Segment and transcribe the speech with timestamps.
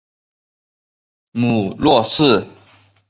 [1.29, 2.47] 母骆氏。